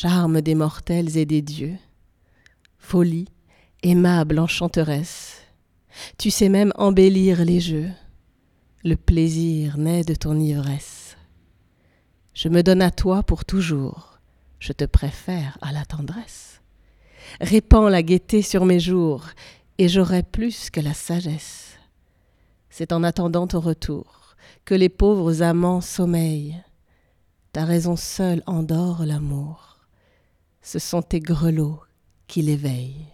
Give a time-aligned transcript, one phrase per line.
[0.00, 1.76] charme des mortels et des dieux,
[2.78, 3.26] folie,
[3.82, 5.40] aimable enchanteresse,
[6.18, 7.90] tu sais même embellir les jeux,
[8.84, 11.16] le plaisir naît de ton ivresse.
[12.32, 14.20] Je me donne à toi pour toujours,
[14.60, 16.60] je te préfère à la tendresse.
[17.40, 19.24] Répands la gaieté sur mes jours,
[19.78, 21.76] et j'aurai plus que la sagesse.
[22.70, 26.62] C'est en attendant ton retour que les pauvres amants sommeillent.
[27.50, 29.67] Ta raison seule endort l'amour.
[30.70, 31.80] Ce sont tes grelots
[32.26, 33.06] qui l'éveillent.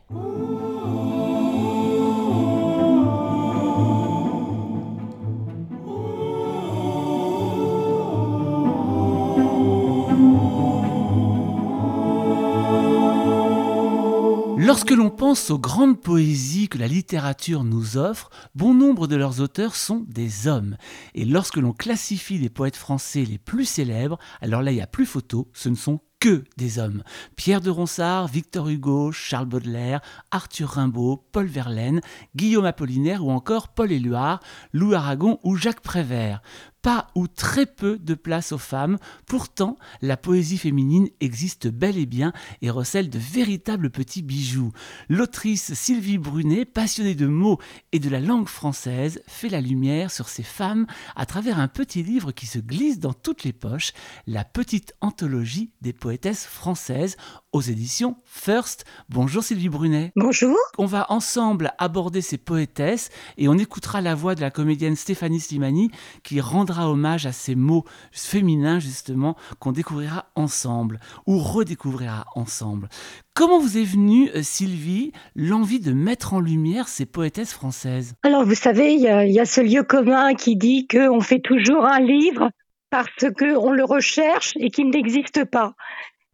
[14.57, 19.41] Lorsque l'on pense aux grandes poésies que la littérature nous offre, bon nombre de leurs
[19.41, 20.77] auteurs sont des hommes.
[21.15, 24.89] Et lorsque l'on classifie les poètes français les plus célèbres, alors là il n'y a
[24.89, 27.03] plus photo, ce ne sont que des hommes.
[27.37, 32.01] Pierre de Ronsard, Victor Hugo, Charles Baudelaire, Arthur Rimbaud, Paul Verlaine,
[32.35, 34.41] Guillaume Apollinaire ou encore Paul Éluard,
[34.73, 36.41] Louis Aragon ou Jacques Prévert
[36.85, 38.99] pas ou très peu de place aux femmes.
[39.27, 44.71] Pourtant, la poésie féminine existe bel et bien et recèle de véritables petits bijoux.
[45.09, 47.59] L'autrice Sylvie Brunet, passionnée de mots
[47.93, 52.03] et de la langue française, fait la lumière sur ces femmes à travers un petit
[52.03, 53.93] livre qui se glisse dans toutes les poches,
[54.27, 57.17] la petite anthologie des poétesses françaises
[57.53, 58.85] aux éditions First.
[59.09, 60.13] Bonjour Sylvie Brunet.
[60.17, 60.59] Bonjour.
[60.77, 65.41] On va ensemble aborder ces poétesses et on écoutera la voix de la comédienne Stéphanie
[65.41, 65.91] Slimani
[66.23, 72.89] qui rendra hommage à ces mots féminins justement qu'on découvrira ensemble ou redécouvrira ensemble.
[73.35, 78.15] Comment vous est venue, euh, Sylvie, l'envie de mettre en lumière ces poétesses françaises?
[78.23, 82.01] Alors, vous savez, il y, a ce lieu commun qui dit qu'on fait toujours un
[82.01, 82.51] livre
[82.91, 85.75] parce qu'on le recherche et qu'il n'existe pas.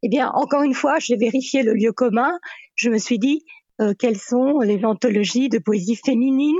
[0.02, 2.38] Eh bien, encore une fois, j'ai vérifié le lieu commun.
[2.74, 3.44] Je me suis dit,
[3.80, 6.58] euh, quelles sont les anthologies de poésie féminine?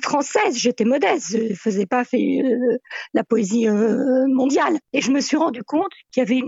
[0.00, 2.78] Française J'étais modeste, je faisais pas euh,
[3.14, 4.78] la poésie euh, mondiale.
[4.92, 6.42] Et je me suis rendu compte qu'il y avait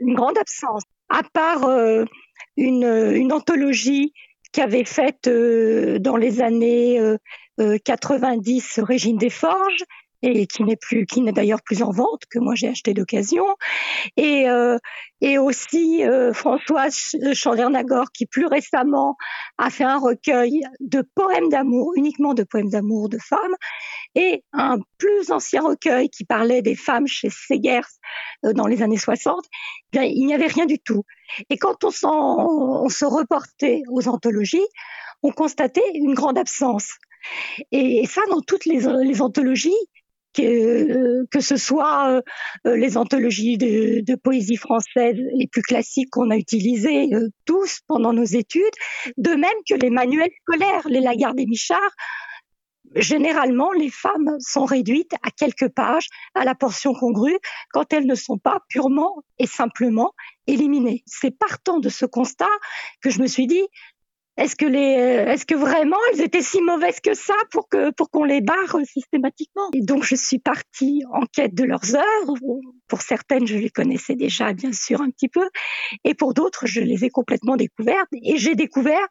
[0.00, 0.82] une, grande absence.
[1.08, 2.04] À part euh,
[2.56, 4.12] une, une, anthologie
[4.52, 7.00] qu'avait faite dans les années
[7.58, 9.84] 90 Régine Desforges,
[10.26, 13.44] et qui n'est plus, qui n'est d'ailleurs plus en vente, que moi j'ai acheté d'occasion,
[14.16, 14.78] et euh,
[15.20, 19.16] et aussi euh, Françoise Chandernagor qui plus récemment
[19.56, 23.54] a fait un recueil de poèmes d'amour, uniquement de poèmes d'amour de femmes,
[24.14, 27.80] et un plus ancien recueil qui parlait des femmes chez Segers
[28.44, 29.44] euh, dans les années 60.
[29.92, 31.04] Bien, il n'y avait rien du tout.
[31.50, 34.66] Et quand on, on se reportait aux anthologies,
[35.22, 36.94] on constatait une grande absence.
[37.72, 39.74] Et ça, dans toutes les, les anthologies,
[40.36, 42.22] que, ce soit
[42.66, 47.80] euh, les anthologies de, de, poésie française les plus classiques qu'on a utilisées euh, tous
[47.86, 48.64] pendant nos études,
[49.16, 51.90] de même que les manuels scolaires, les Lagarde et Michard.
[52.94, 57.36] Généralement, les femmes sont réduites à quelques pages à la portion congrue
[57.72, 60.12] quand elles ne sont pas purement et simplement
[60.46, 61.02] éliminées.
[61.04, 62.46] C'est partant de ce constat
[63.02, 63.66] que je me suis dit,
[64.36, 68.10] est-ce que euh, est-ce que vraiment elles étaient si mauvaises que ça pour que pour
[68.10, 69.70] qu'on les barre systématiquement?
[69.72, 72.34] Et donc je suis partie en quête de leurs œuvres.
[72.88, 75.48] Pour certaines, je les connaissais déjà bien sûr un petit peu,
[76.04, 78.08] et pour d'autres, je les ai complètement découvertes.
[78.22, 79.06] Et j'ai découvert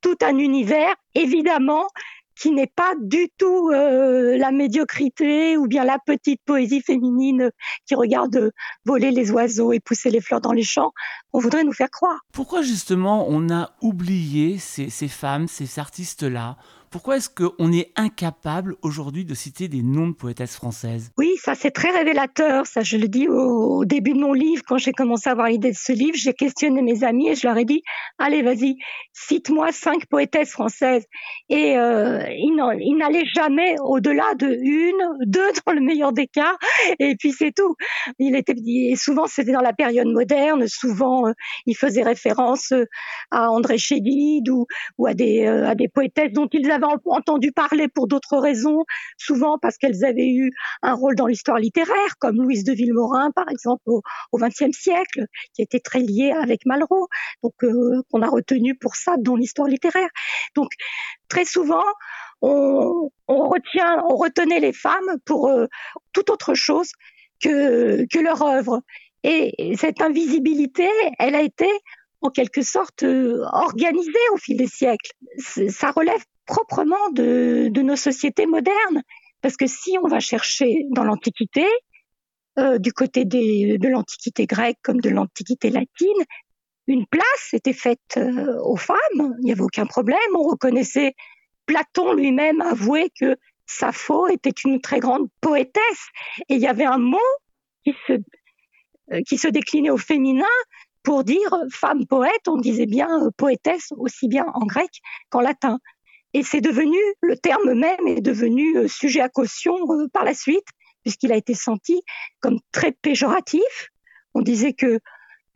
[0.00, 1.88] tout un univers, évidemment,
[2.38, 7.50] qui n'est pas du tout euh, la médiocrité ou bien la petite poésie féminine
[7.86, 8.52] qui regarde
[8.84, 10.92] voler les oiseaux et pousser les fleurs dans les champs,
[11.32, 12.20] on voudrait nous faire croire.
[12.32, 16.56] Pourquoi justement on a oublié ces, ces femmes, ces artistes-là?
[16.90, 21.10] Pourquoi est-ce qu'on est incapable aujourd'hui de citer des noms de poétesses françaises?
[21.18, 22.66] Oui, ça c'est très révélateur.
[22.66, 25.70] Ça, je le dis au, début de mon livre, quand j'ai commencé à avoir l'idée
[25.70, 27.82] de ce livre, j'ai questionné mes amis et je leur ai dit
[28.18, 28.76] allez, vas-y,
[29.12, 31.04] cite-moi cinq poétesses françaises.
[31.48, 36.56] Et euh, ils n'allaient jamais au-delà de une, deux dans le meilleur des cas,
[36.98, 37.74] et puis c'est tout.
[38.18, 40.66] Il était et souvent c'était dans la période moderne.
[40.66, 41.32] Souvent, euh,
[41.66, 42.84] il faisait référence euh,
[43.30, 44.66] à André Chédid ou,
[45.06, 48.84] à des euh, à des poétesses dont ils avaient entendu parler pour d'autres raisons,
[49.16, 50.50] souvent parce qu'elles avaient eu
[50.82, 54.02] un rôle dans l'histoire littéraire, comme Louise de Villemorin, par exemple, au
[54.36, 57.08] XXe siècle, qui était très liée avec Malraux,
[57.42, 60.08] donc euh, qu'on a retenu pour ça dans l'histoire littéraire.
[60.54, 60.70] Donc
[61.28, 61.84] très souvent,
[62.42, 65.66] on, retenait les femmes pour euh,
[66.12, 66.90] toute autre chose
[67.42, 68.82] que, que leur œuvre.
[69.24, 70.88] Et cette invisibilité,
[71.18, 71.68] elle a été
[72.20, 75.12] en quelque sorte euh, organisée au fil des siècles.
[75.68, 79.02] Ça relève proprement de, nos sociétés modernes.
[79.40, 81.64] Parce que si on va chercher dans l'Antiquité,
[82.58, 86.24] euh, du côté de l'Antiquité grecque comme de l'Antiquité latine,
[86.88, 88.18] une place était faite
[88.64, 91.14] aux femmes, il n'y avait aucun problème, on reconnaissait,
[91.66, 93.36] Platon lui-même avouait que
[93.66, 96.08] Sappho était une très grande poétesse,
[96.48, 97.18] et il y avait un mot
[97.84, 98.14] qui se,
[99.28, 100.46] qui se déclinait au féminin
[101.02, 104.90] pour dire femme poète, on disait bien poétesse aussi bien en grec
[105.30, 105.78] qu'en latin.
[106.34, 109.76] Et c'est devenu, le terme même est devenu sujet à caution
[110.12, 110.66] par la suite,
[111.02, 112.02] puisqu'il a été senti
[112.40, 113.88] comme très péjoratif.
[114.34, 114.98] On disait que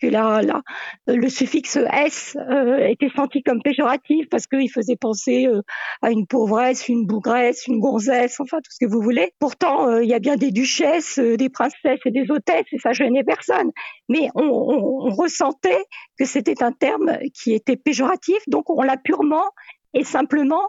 [0.02, 5.62] que le suffixe s euh, était senti comme péjoratif parce qu'il faisait penser euh,
[6.02, 9.32] à une pauvresse, une bougresse, une gonzesse, enfin tout ce que vous voulez.
[9.38, 12.92] Pourtant, euh, il y a bien des duchesses, des princesses et des hôtesses, et ça
[12.92, 13.70] gênait personne.
[14.08, 15.84] Mais on ressentait
[16.19, 19.50] que c'était un terme qui était péjoratif, donc on l'a purement
[19.94, 20.69] et simplement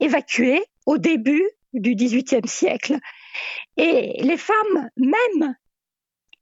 [0.00, 2.98] évacué au début du XVIIIe siècle.
[3.76, 5.54] Et les femmes même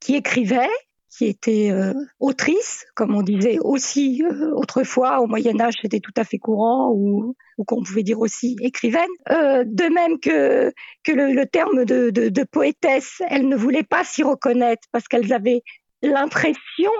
[0.00, 0.68] qui écrivaient,
[1.16, 6.12] qui était euh, autrice, comme on disait aussi euh, autrefois au Moyen Âge, c'était tout
[6.16, 7.34] à fait courant, ou,
[7.66, 9.10] qu'on pouvait dire aussi écrivaine.
[9.30, 10.72] Euh, de même que,
[11.04, 15.62] que le, terme de, de, poétesse, elles ne voulaient pas s'y reconnaître parce qu'elles avaient
[16.00, 16.90] l'impression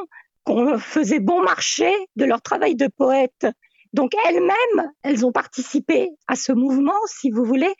[0.45, 3.47] qu'on faisait bon marché de leur travail de poète.
[3.93, 7.75] Donc elles-mêmes, elles ont participé à ce mouvement, si vous voulez,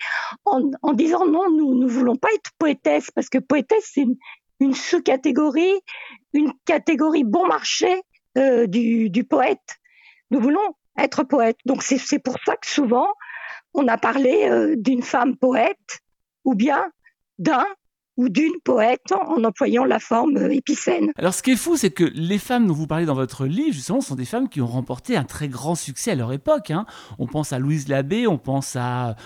[0.45, 4.07] en, en disant non, nous ne voulons pas être poétesse, parce que poétesse, c'est
[4.61, 5.81] une sous-catégorie,
[6.33, 8.03] une catégorie bon marché
[8.39, 9.79] euh, du, du, poète.
[10.31, 11.59] Nous voulons être poète.
[11.65, 13.09] Donc c'est pour ça que souvent
[13.75, 16.01] on a parlé euh, d'une femme poète
[16.45, 16.93] ou bien
[17.39, 17.67] d'un
[18.17, 21.13] ou d'une poète en employant la forme euh, épicène.
[21.17, 23.73] Alors ce qui est fou, c'est que les femmes dont vous parlez dans votre livre,
[23.73, 26.71] justement, sont des femmes qui ont remporté un très grand succès à leur époque.
[26.71, 26.87] Hein.
[27.19, 29.17] On pense à Louise Labbé, on pense à,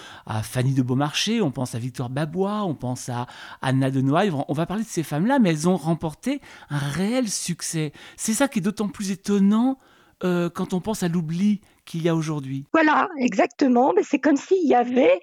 [0.43, 3.27] Fanny de Beaumarchais, on pense à Victoire Babois, on pense à
[3.63, 4.31] Anna de Noailles.
[4.49, 6.41] On va parler de ces femmes-là, mais elles ont remporté
[6.71, 7.93] un réel succès.
[8.17, 9.79] C'est ça qui est d'autant plus étonnant
[10.23, 12.67] euh, quand on pense à l'oubli qu'il y a aujourd'hui.
[12.73, 13.93] Voilà, exactement.
[13.95, 15.21] Mais c'est comme s'il y avait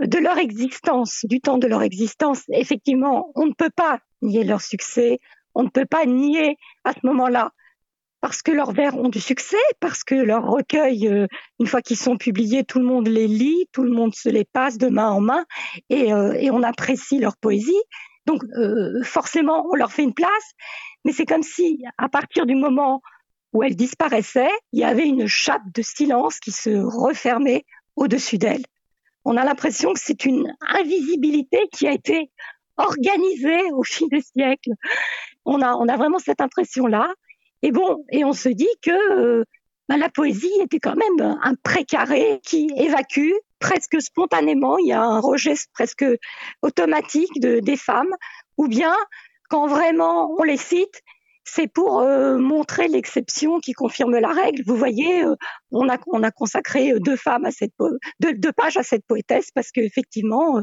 [0.00, 2.42] de leur existence, du temps de leur existence.
[2.48, 5.18] Effectivement, on ne peut pas nier leur succès,
[5.54, 7.52] on ne peut pas nier à ce moment-là
[8.20, 11.26] parce que leurs vers ont du succès, parce que leurs recueils, euh,
[11.60, 14.44] une fois qu'ils sont publiés, tout le monde les lit, tout le monde se les
[14.44, 15.44] passe de main en main
[15.90, 17.80] et, euh, et on apprécie leur poésie.
[18.26, 20.52] Donc euh, forcément, on leur fait une place,
[21.04, 23.00] mais c'est comme si à partir du moment
[23.52, 27.64] où elles disparaissaient, il y avait une chape de silence qui se refermait
[27.94, 28.64] au-dessus d'elles
[29.26, 32.30] on a l'impression que c'est une invisibilité qui a été
[32.76, 34.70] organisée au fil des siècles.
[35.44, 37.12] On a, vraiment cette impression-là.
[37.62, 39.44] Et bon, et on se dit que euh,
[39.88, 44.78] bah, la poésie était quand même un précaré qui évacue presque spontanément.
[44.78, 46.04] Il y a un rejet presque
[46.62, 48.14] automatique de, des femmes,
[48.58, 48.94] ou bien
[49.48, 51.02] quand vraiment on les cite,
[51.46, 54.62] c'est pour euh, montrer l'exception qui confirme la règle.
[54.66, 55.34] Vous voyez, euh,
[55.70, 60.60] on, a, on a consacré euh, deux, pages à cette poétesse parce qu'effectivement,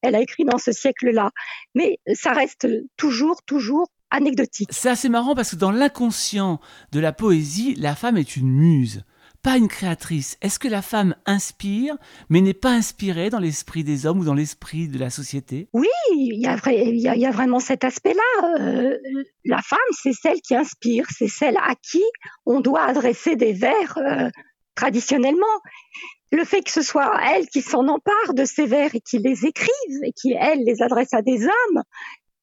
[0.00, 1.30] elle a écrit dans ce siècle-là.
[1.74, 4.68] Mais ça reste toujours, toujours anecdotique.
[4.72, 6.60] C'est assez marrant parce que dans l'inconscient
[6.92, 9.04] de la poésie, la femme est une muse
[9.42, 10.38] pas une créatrice.
[10.40, 11.96] Est-ce que la femme inspire,
[12.28, 15.68] mais n'est pas inspirée dans l'esprit des hommes ou dans l'esprit de la société?
[15.72, 18.60] Oui, il y, a, vraiment cet aspect-là.
[18.60, 18.96] Euh,
[19.44, 22.02] la femme, c'est celle qui inspire, c'est celle à qui
[22.46, 24.30] on doit adresser des vers euh,
[24.76, 25.46] traditionnellement.
[26.30, 29.44] Le fait que ce soit elle qui s'en empare de ces vers et qui les
[29.44, 31.82] écrive et qui, elle, les adresse à des hommes,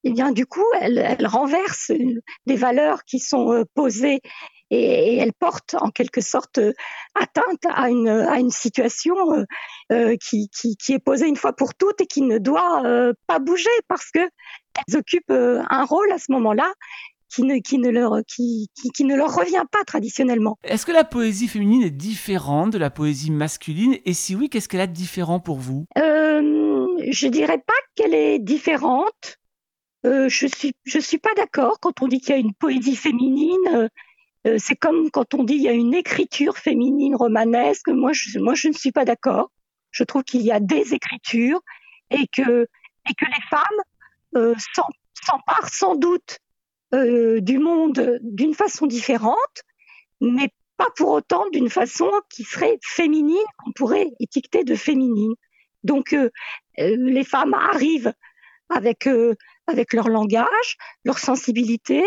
[0.04, 1.92] eh bien, du coup, elle, renverse
[2.46, 4.20] des valeurs qui sont euh, posées
[4.70, 6.72] et, elle porte en quelque sorte euh,
[7.14, 9.44] atteinte à une, à une situation euh,
[9.92, 12.82] euh, qui, qui, qui, est posée une fois pour toutes et qui ne doit
[13.26, 16.72] pas bouger parce que elles occupent un rôle à ce moment-là
[17.30, 20.58] qui ne, qui, ne leur, qui, qui, ne leur revient pas traditionnellement.
[20.64, 23.96] Est-ce que la poésie féminine est différente de la poésie masculine?
[24.04, 25.86] Et si oui, qu'est-ce qu'elle a de différent pour vous?
[25.96, 29.38] Euh, Je dirais pas qu'elle est différente.
[30.06, 32.96] Euh, je suis je suis pas d'accord quand on dit qu'il y a une poésie
[32.96, 33.88] féminine.
[34.46, 37.88] Euh, c'est comme quand on dit il y a une écriture féminine romanesque.
[37.88, 39.50] Moi, je, moi, je ne suis pas d'accord.
[39.90, 41.60] Je trouve qu'il y a des écritures
[42.10, 42.66] et que,
[43.08, 43.62] et que les femmes
[44.36, 44.54] euh,
[45.22, 46.38] s'emparent sans doute
[46.94, 49.36] euh, du monde d'une façon différente,
[50.20, 55.34] mais pas pour autant d'une façon qui serait féminine, qu'on pourrait étiqueter de féminine.
[55.84, 56.16] Donc,
[56.76, 58.12] les femmes arrivent
[58.70, 59.08] avec,
[59.66, 62.02] avec leur langage, leur sensibilité.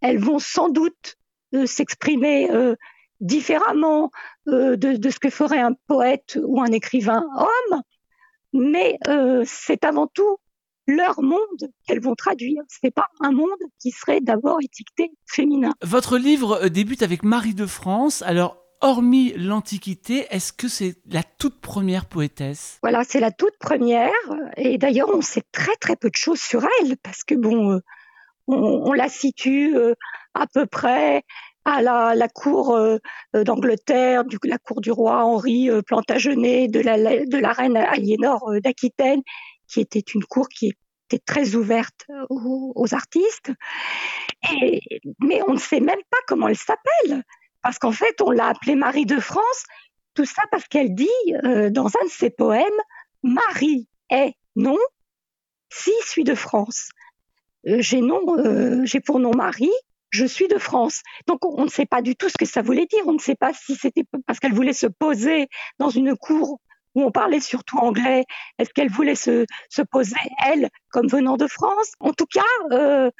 [0.00, 1.18] Elles vont sans doute
[1.66, 2.74] s'exprimer euh,
[3.20, 4.10] différemment
[4.48, 7.82] euh, de, de, ce que ferait un poète ou un écrivain homme,
[8.52, 10.38] mais euh, c'est avant tout
[10.86, 12.62] leur monde qu'elles vont traduire.
[12.68, 15.74] C'est pas un monde qui serait d'abord étiqueté féminin.
[15.82, 18.22] Votre livre débute avec Marie de France.
[18.22, 22.78] Alors, hormis l'Antiquité, est-ce que c'est la toute première poétesse?
[22.82, 24.12] Voilà, c'est la toute première.
[24.56, 27.80] Et d'ailleurs, on sait très très peu de choses sur elle parce que bon,
[28.48, 29.94] euh, on, la situe euh,
[30.34, 31.22] à peu près
[31.64, 32.98] à la, cour euh,
[33.34, 39.20] d'Angleterre, la cour du roi Henri Plantagenet, de la, de la reine Aliénor d'Aquitaine,
[39.66, 40.72] qui était une cour qui
[41.10, 43.52] était très ouverte aux, artistes.
[45.20, 47.22] mais on ne sait même pas comment elle s'appelle,
[47.62, 49.64] parce qu'en fait, on l'a appelée Marie de France,
[50.14, 51.08] tout ça parce qu'elle dit
[51.70, 52.64] dans un de ses poèmes,
[53.22, 54.78] Marie est non,
[55.70, 56.88] si suis de France.
[57.66, 59.72] Euh, j'ai nom, euh, j'ai pour nom Marie,
[60.10, 61.02] je suis de France.
[61.26, 63.02] Donc on ne sait pas du tout ce que ça voulait dire.
[63.06, 65.48] On ne sait pas si c'était parce qu'elle voulait se poser
[65.78, 66.60] dans une cour
[66.94, 68.24] où on parlait surtout anglais.
[68.58, 71.92] Est-ce qu'elle voulait se, se, poser elle comme venant de France?
[72.00, 72.40] En tout cas,
[72.72, 73.10] euh,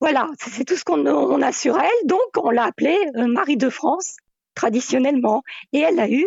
[0.00, 2.06] voilà, c'est tout ce qu'on a sur elle.
[2.06, 4.16] Donc on l'a appelée Marie de France
[4.56, 6.26] traditionnellement, et elle a eu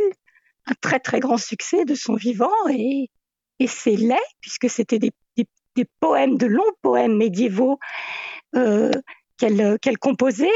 [0.67, 3.09] un très très grand succès de son vivant et,
[3.59, 5.11] et c'est laid puisque c'était des
[5.75, 7.79] des poèmes, de longs poèmes médiévaux
[8.55, 8.91] euh,
[9.37, 10.47] qu'elle composait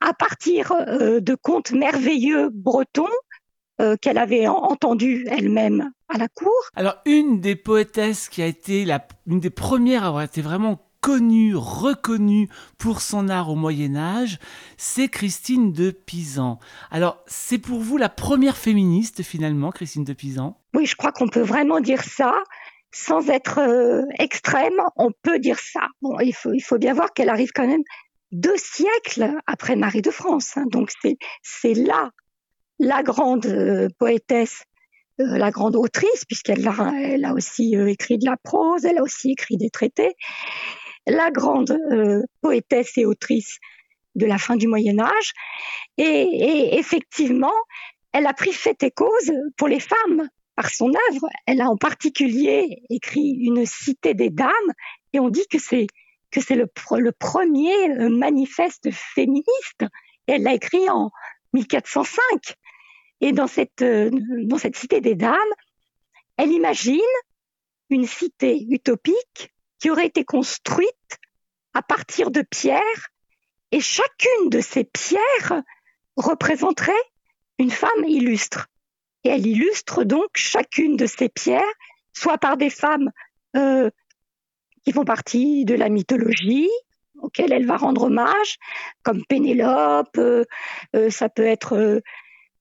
[0.00, 3.06] à partir euh, de contes merveilleux bretons
[3.80, 6.52] euh, qu'elle avait entendus elle-même à la cour.
[6.74, 10.88] Alors une des poétesses qui a été la, une des premières à avoir été vraiment
[11.00, 14.38] connue, reconnue pour son art au Moyen Âge,
[14.76, 16.58] c'est Christine de Pisan.
[16.90, 20.60] Alors, c'est pour vous la première féministe finalement, Christine de Pisan?
[20.74, 22.34] Oui, je crois qu'on peut vraiment dire ça
[22.92, 25.88] sans être euh, extrême, on peut dire ça.
[26.02, 27.82] Bon, il faut, bien voir qu'elle arrive quand même
[28.32, 30.56] deux siècles après Marie de France.
[30.56, 30.64] Hein.
[30.66, 30.90] donc
[31.42, 32.10] c'est, là
[32.78, 34.62] la grande euh, poétesse,
[35.20, 39.02] euh, la grande autrice, puisqu'elle a, elle a aussi écrit de la prose, elle a
[39.02, 40.14] aussi écrit des traités.
[41.06, 41.78] La grande
[42.42, 43.58] poétesse et autrice
[44.14, 45.32] de la fin du Moyen Âge.
[45.96, 47.54] Et, et effectivement,
[48.12, 50.28] elle a pris fait et cause pour les femmes
[50.58, 51.28] par son œuvre.
[51.46, 54.72] Elle a en particulier écrit une cité des dames
[55.12, 55.86] et on dit que c'est
[56.50, 59.84] le, premier euh, manifeste féministe.
[60.26, 61.12] elle l'a écrit en
[61.52, 62.56] 1405.
[63.20, 64.10] Et dans cette, euh,
[64.46, 65.54] dans cette cité des dames,
[66.36, 67.14] elle imagine
[67.88, 71.20] une cité utopique qui aurait été construite
[71.72, 73.08] à partir de pierres
[73.70, 75.62] et chacune de ces pierres
[76.16, 77.04] représenterait
[77.60, 78.66] une femme illustre.
[79.24, 81.62] Et elle illustre donc chacune de ces pierres,
[82.12, 83.10] soit par des femmes
[83.56, 83.90] euh,
[84.84, 86.70] qui font partie de la mythologie,
[87.20, 88.56] auxquelles elle va rendre hommage,
[89.02, 90.44] comme Pénélope, euh,
[90.94, 92.00] euh, ça peut être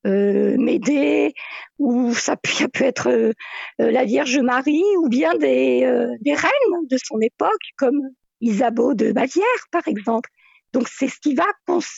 [0.06, 1.34] Médée,
[1.80, 3.34] ou ça peut, ça être
[3.78, 5.82] la Vierge Marie, ou bien des,
[6.22, 8.00] des, reines de son époque, comme
[8.40, 10.30] Isabeau de Bavière, par exemple.
[10.72, 11.46] Donc c'est ce qui va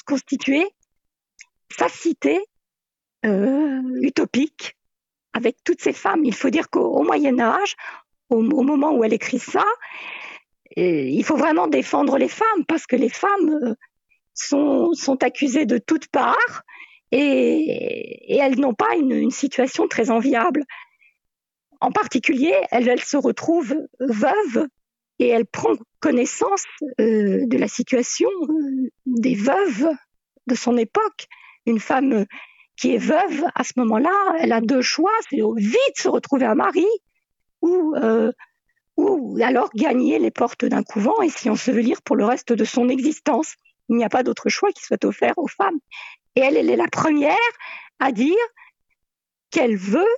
[0.08, 0.66] constituer
[1.78, 2.42] sa cité euh,
[3.24, 4.78] utopique
[5.34, 6.26] avec toutes ces femmes.
[6.26, 7.76] Il faut dire qu'au Moyen Âge,
[8.30, 9.66] au, moment où elle écrit ça,
[10.78, 13.76] euh, il faut vraiment défendre les femmes parce que les femmes euh,
[14.34, 16.64] sont, accusées de toutes parts
[17.12, 20.64] et, elles n'ont pas une, situation très enviable.
[21.82, 24.68] En particulier, elle, se retrouve veuve
[25.18, 26.66] et elle prend connaissance
[27.00, 28.30] euh, de la situation
[29.06, 29.90] des veuves
[30.48, 31.28] de son époque.
[31.66, 32.26] Une femme
[32.80, 36.56] qui est veuve, à ce moment-là, elle a deux choix, c'est vite se retrouver un
[36.56, 36.88] mari
[37.62, 38.32] ou, euh,
[38.96, 42.88] ou alors gagner les portes d'un couvent et s'y ensevelir pour le reste de son
[42.88, 43.56] existence.
[43.90, 45.78] Il n'y a pas d'autre choix qui soit offert aux femmes.
[46.36, 47.36] Et elle, elle est la première
[48.00, 48.38] à dire
[49.52, 50.16] qu'elle veut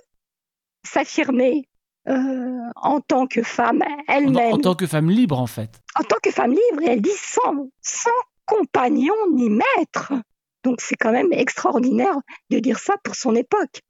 [0.84, 1.68] s'affirmer
[2.08, 4.52] euh, en tant que femme elle-même.
[4.52, 5.80] En, tant que femme libre, en fait.
[5.98, 8.10] En tant que femme libre, et elle dit sans, sans
[8.46, 10.12] compagnon ni maître.
[10.64, 12.16] Donc c'est quand même extraordinaire
[12.50, 13.80] de dire ça pour son époque.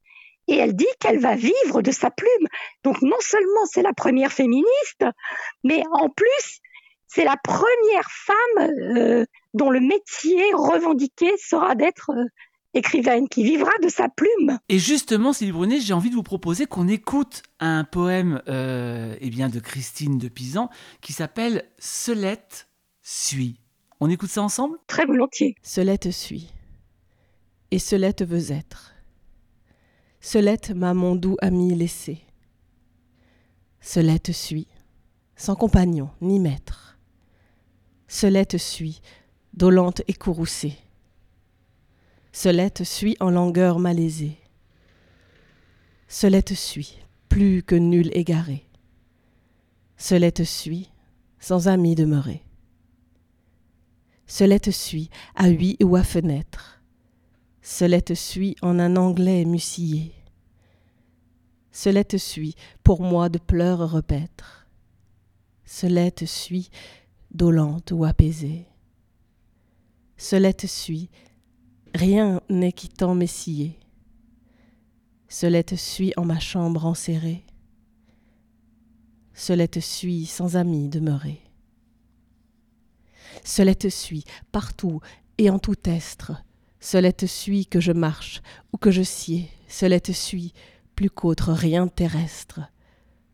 [0.47, 2.47] Et elle dit qu'elle va vivre de sa plume.
[2.83, 5.05] Donc non seulement c'est la première féministe,
[5.63, 6.59] mais en plus
[7.07, 12.25] c'est la première femme euh, dont le métier revendiqué sera d'être euh,
[12.73, 14.57] écrivaine, qui vivra de sa plume.
[14.67, 19.29] Et justement, Sylvie Brunet, j'ai envie de vous proposer qu'on écoute un poème euh, eh
[19.29, 20.69] bien, de Christine de Pisan
[21.01, 22.67] qui s'appelle Celette
[23.03, 23.59] suit.
[23.99, 24.77] On écoute ça ensemble?
[24.87, 25.55] Très volontiers.
[25.61, 26.51] Celette suit
[27.73, 28.93] et Celette veut être.
[30.21, 32.21] Celette m'a mon doux ami laissé.
[33.81, 34.67] Celette suit,
[35.35, 36.99] sans compagnon ni maître.
[38.07, 39.01] Celette suit,
[39.53, 40.77] dolente et courroucée.
[42.31, 44.37] Celette suit en langueur malaisée.
[46.07, 48.69] Celette suit, plus que nul égaré.
[49.97, 50.91] Celette suit,
[51.39, 52.43] sans amis demeurés.
[54.27, 56.72] Cela te suit à huit ou à fenêtre.
[57.65, 60.13] Cela te suit en un anglais musillé.
[61.71, 64.67] Cela te suit pour moi de pleurs repaître.
[65.63, 66.69] Cela te suit
[67.31, 68.67] dolente ou apaisée.
[70.17, 71.09] Cela te suit,
[71.95, 73.79] rien n'est quittant messillé.
[75.29, 77.45] Cela te suit en ma chambre enserrée.
[79.33, 81.41] Cela te suit sans amis demeurés.
[83.45, 84.99] Cela te suit partout
[85.37, 86.43] et en tout estre.
[86.83, 88.41] Cela te suit que je marche
[88.73, 89.49] ou que je sied.
[89.69, 90.51] Cela te suit
[90.95, 92.59] plus qu'autre rien terrestre.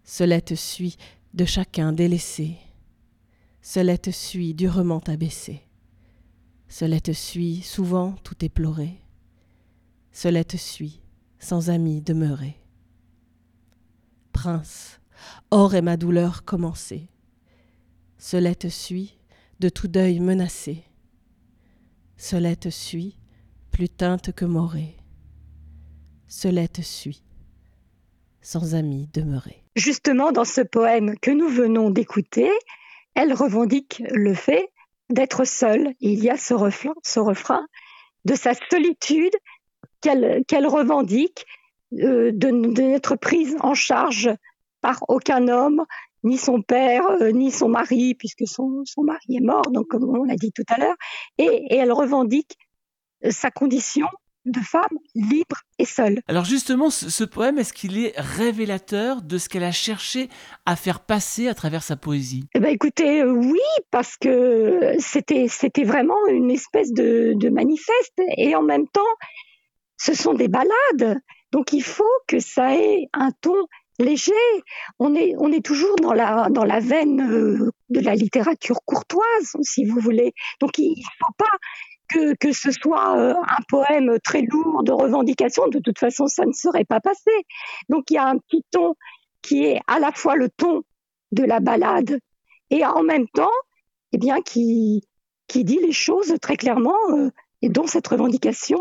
[0.03, 0.97] Cela te suit
[1.33, 2.57] de chacun délaissé.
[3.63, 5.63] Cela te suit durement abaissé.
[6.67, 8.99] Cela te suit souvent tout éploré.
[10.11, 11.01] Cela te suit
[11.39, 12.61] sans amis demeuré.
[14.31, 14.99] Prince,
[15.49, 17.09] or est ma douleur commencée.
[18.19, 19.17] Cela te suit
[19.59, 20.83] de tout deuil menacé.
[22.15, 23.18] Cela te suit
[23.71, 24.95] plus teinte que morée.
[26.27, 27.23] Cela te suit
[28.41, 29.63] sans amis demeuré.
[29.75, 32.49] Justement, dans ce poème que nous venons d'écouter,
[33.15, 34.69] elle revendique le fait
[35.09, 35.93] d'être seule.
[35.99, 37.65] il y a ce refrain,
[38.25, 39.33] de sa solitude
[40.01, 41.45] qu'elle revendique,
[41.93, 44.29] euh, de, n'être prise en charge
[44.81, 45.83] par aucun homme,
[46.23, 50.23] ni son père, euh, ni son mari, puisque son, mari est mort, donc comme on
[50.23, 50.95] l'a dit tout à l'heure,
[51.37, 52.57] et, elle revendique
[53.29, 54.07] sa condition
[54.45, 56.21] de femme libre et seule.
[56.27, 60.29] Alors justement, ce, poème, est-ce qu'il est révélateur de ce qu'elle a cherché
[60.65, 62.45] à faire passer à travers sa poésie?
[62.55, 63.59] Eh ben, Écoutez, euh, oui,
[63.91, 69.01] parce que c'était, c'était vraiment une espèce de, de manifeste, et en même temps,
[69.97, 71.19] ce sont des ballades,
[71.51, 73.55] donc il faut que ça ait un ton
[73.99, 74.31] léger.
[74.97, 79.55] On est, on est toujours dans la, dans la veine euh, de la littérature courtoise,
[79.61, 80.33] si vous voulez.
[80.61, 81.57] Donc il ne faut pas
[82.09, 85.67] que, que ce soit euh, un poème très lourd de revendication.
[85.67, 87.31] De toute façon, ça ne serait pas passé.
[87.89, 88.95] Donc il y a un petit ton
[89.41, 90.81] qui est à la fois le ton
[91.31, 92.19] de la ballade
[92.69, 93.51] et en même temps,
[94.11, 95.03] eh bien, qui,
[95.47, 97.29] qui dit les choses très clairement euh,
[97.61, 98.79] et dont cette revendication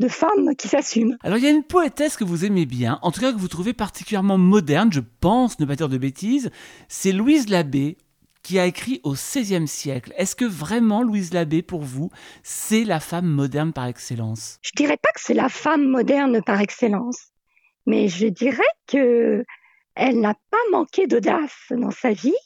[0.00, 1.16] de femmes qui s'assument.
[1.22, 3.48] Alors il y a une poétesse que vous aimez bien, en tout cas que vous
[3.48, 6.50] trouvez particulièrement moderne, je pense, ne pas dire de bêtises,
[6.88, 7.96] c'est Louise Labbé,
[8.44, 10.12] qui a écrit au XVIe siècle.
[10.16, 12.10] Est-ce que vraiment Louise Labbé, pour vous,
[12.44, 14.58] c'est la femme moderne par excellence?
[14.62, 17.32] Je dirais pas que c'est la femme moderne par excellence,
[17.86, 19.44] mais je dirais que
[19.96, 22.36] elle n'a pas manqué d'audace dans sa vie.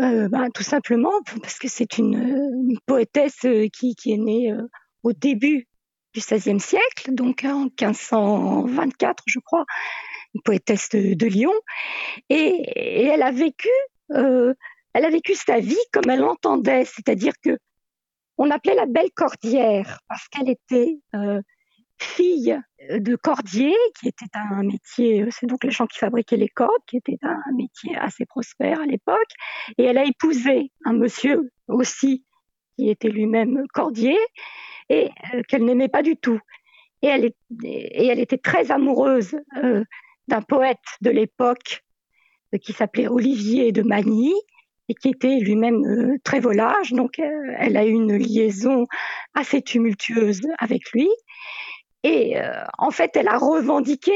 [0.00, 4.68] Euh, ben, tout simplement parce que c'est une, poétesse qui, qui est née euh,
[5.04, 5.68] au début
[6.14, 9.64] du XVIe siècle, donc en 1524, je crois,
[10.34, 11.52] une poétesse de, Lyon,
[12.28, 13.68] et, elle a vécu,
[14.12, 14.54] euh,
[14.94, 17.58] elle a vécu sa vie comme elle entendait, c'est-à-dire que
[18.36, 21.40] on l'appelait la belle cordière parce qu'elle était euh,
[21.98, 22.58] fille
[22.90, 26.96] de cordier, qui était un métier, c'est donc les gens qui fabriquaient les cordes, qui
[26.96, 29.30] était un métier assez prospère à l'époque,
[29.78, 32.24] et elle a épousé un monsieur aussi
[32.76, 34.18] qui était lui-même cordier,
[34.88, 36.40] et euh, qu'elle n'aimait pas du tout.
[37.02, 39.84] Et elle, était très amoureuse euh,
[40.28, 41.84] d'un poète de l'époque
[42.54, 44.32] euh, qui s'appelait Olivier de Magny
[44.88, 46.92] et qui était lui-même très volage.
[46.92, 48.86] Donc elle a eu une liaison
[49.34, 51.08] assez tumultueuse avec lui.
[52.02, 52.36] Et
[52.76, 54.12] en fait, elle a revendiqué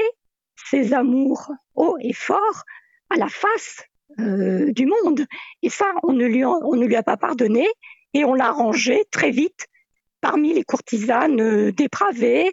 [0.70, 2.64] ses amours hauts et forts
[3.08, 3.82] à la face
[4.18, 5.24] du monde.
[5.62, 7.66] Et ça, on ne, lui on ne lui a pas pardonné
[8.14, 9.66] et on l'a rangé très vite
[10.20, 12.52] parmi les courtisanes euh, dépravées.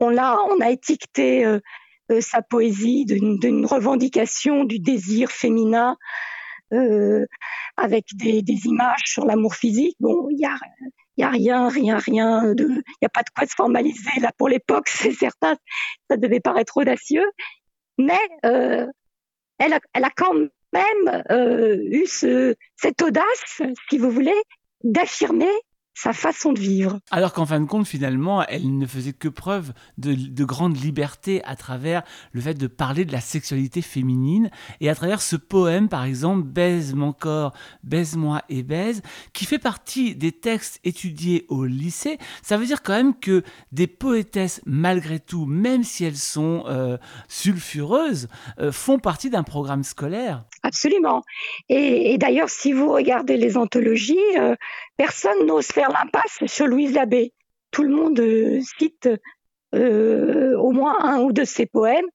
[0.00, 1.60] On a, on a étiqueté euh,
[2.10, 5.96] euh, sa poésie d'une revendication du désir féminin
[7.76, 9.96] avec des, images sur l'amour physique.
[10.00, 10.56] Bon, il y a,
[11.16, 14.32] y a rien, rien, rien de, il n'y a pas de quoi se formaliser là
[14.36, 15.56] pour l'époque, c'est certain.
[16.10, 17.28] Ça devait paraître audacieux,
[17.98, 20.34] mais elle, a, elle a quand
[20.72, 21.22] même
[21.90, 24.42] eu ce, cette audace, si vous voulez,
[24.84, 25.52] d'affirmer
[25.96, 27.00] sa façon de vivre.
[27.10, 31.42] Alors qu'en fin de compte, finalement, elle ne faisait que preuve de, de, grande liberté
[31.44, 35.88] à travers le fait de parler de la sexualité féminine et à travers ce poème,
[35.88, 39.00] par exemple, Baise mon corps, baise-moi et baise,
[39.32, 42.18] qui fait partie des textes étudiés au lycée.
[42.42, 46.98] Ça veut dire quand même que des poétesses, malgré tout, même si elles sont euh,
[47.28, 48.28] sulfureuses,
[48.60, 50.44] euh, font partie d'un programme scolaire.
[50.62, 51.22] Absolument.
[51.68, 54.56] Et, d'ailleurs, si vous regardez les anthologies, euh,
[54.96, 57.32] personne n'ose faire l'impasse sur Louise Labbé.
[57.70, 59.08] Tout le monde euh, cite
[59.74, 62.06] euh, au moins un ou deux de ses poèmes.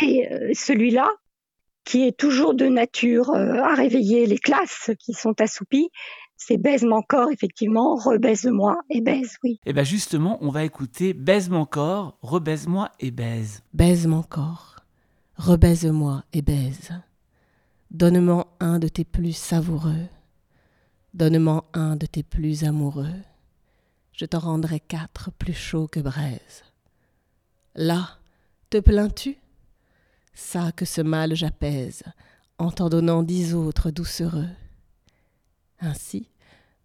[0.00, 1.08] Et celui-là,
[1.84, 5.90] qui est toujours de nature euh, à réveiller les classes qui sont assoupies.
[6.36, 9.52] C'est baise-moi encore, effectivement, rebaise-moi et baise, oui.
[9.64, 13.62] Et eh bien justement, on va écouter baise-moi encore, rebaise-moi et baise.
[13.74, 14.76] Baise-moi encore,
[15.36, 16.90] rebaise-moi et baise.
[17.90, 20.08] Donne-moi un de tes plus savoureux,
[21.14, 23.20] donne-moi un de tes plus amoureux.
[24.12, 26.64] Je t'en rendrai quatre plus chauds que braise.
[27.74, 28.18] Là,
[28.70, 29.36] te plains-tu?
[30.34, 32.02] Ça que ce mal j'apaise,
[32.58, 34.48] en t'en donnant dix autres doucereux.
[35.80, 36.28] Ainsi,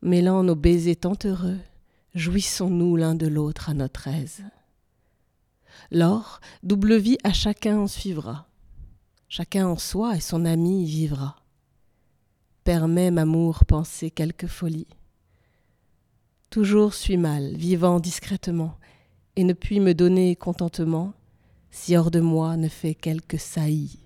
[0.01, 1.59] mêlant nos baisers tant heureux,
[2.15, 4.43] jouissons-nous l'un de l'autre à notre aise.
[5.91, 8.47] Lors, double vie à chacun en suivra,
[9.29, 11.35] chacun en soi et son ami y vivra.
[12.67, 14.87] Permets, m'amour, penser quelque folie.
[16.49, 18.75] Toujours suis mal, vivant discrètement,
[19.37, 21.13] et ne puis me donner contentement,
[21.71, 23.99] si hors de moi ne fait quelque saillie.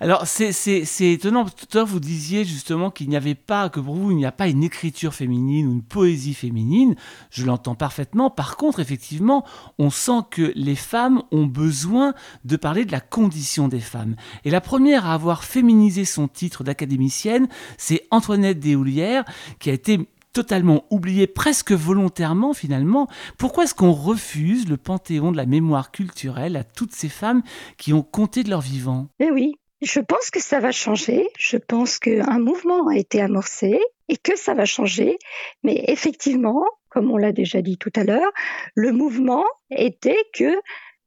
[0.00, 1.44] Alors, c'est étonnant.
[1.44, 4.26] Tout à l'heure, vous disiez justement qu'il n'y avait pas, que pour vous, il n'y
[4.26, 6.94] a pas une écriture féminine ou une poésie féminine.
[7.30, 8.30] Je l'entends parfaitement.
[8.30, 9.44] Par contre, effectivement,
[9.78, 14.16] on sent que les femmes ont besoin de parler de la condition des femmes.
[14.44, 19.24] Et la première à avoir féminisé son titre d'académicienne, c'est Antoinette Deshoulières,
[19.58, 23.08] qui a été totalement oublié, presque volontairement finalement.
[23.38, 27.42] Pourquoi est-ce qu'on refuse le panthéon de la mémoire culturelle à toutes ces femmes
[27.76, 29.08] qui ont compté de leur vivant?
[29.20, 31.28] Eh oui, je pense que ça va changer.
[31.38, 35.18] Je pense qu'un mouvement a été amorcé et que ça va changer.
[35.62, 38.32] Mais effectivement, comme on l'a déjà dit tout à l'heure,
[38.74, 40.58] le mouvement était que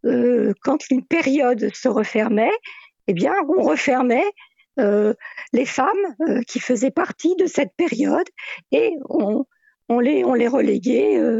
[0.05, 2.53] euh, quand une période se refermait,
[3.07, 4.25] eh bien, on refermait
[4.79, 5.13] euh,
[5.51, 5.89] les femmes
[6.21, 8.27] euh, qui faisaient partie de cette période
[8.71, 9.45] et on,
[9.99, 11.39] les, reléguait euh,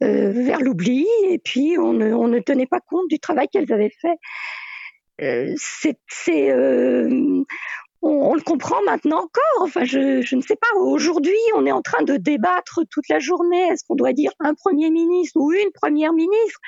[0.00, 4.16] vers l'oubli et puis on ne, tenait pas compte du travail qu'elles avaient fait.
[8.00, 9.62] on, le comprend maintenant encore.
[9.62, 10.78] Enfin, je, je ne sais pas.
[10.78, 13.66] Aujourd'hui, on est en train de débattre toute la journée.
[13.70, 16.60] Est-ce qu'on doit dire un premier ministre ou une première ministre?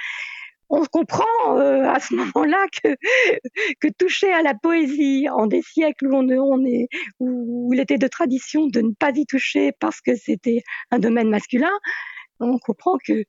[0.70, 6.56] On comprend euh, à ce moment-là que, toucher à la poésie en des siècles où,
[7.18, 11.28] où il était de tradition de ne pas y toucher parce que c'était un domaine
[11.28, 11.72] masculin,
[12.38, 13.24] on comprend que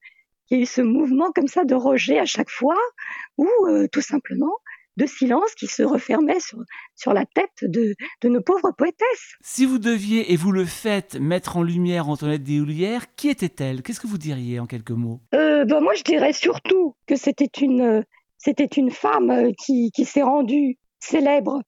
[0.47, 2.77] qu'il y a eu ce mouvement comme ça de rejet à chaque fois,
[3.37, 4.53] ou euh, tout simplement
[5.01, 6.59] de silence qui se refermait sur,
[6.95, 9.35] sur la tête de, de, nos pauvres poétesses.
[9.41, 13.81] Si vous deviez, et vous le faites, mettre en lumière Antoinette Deshoulières, qui était-elle?
[13.81, 15.19] Qu'est-ce que vous diriez en quelques mots?
[15.33, 18.03] Euh, ben Moi, je dirais surtout que c'était une,
[18.37, 21.61] c'était une femme euh, qui, qui s'est rendue célèbre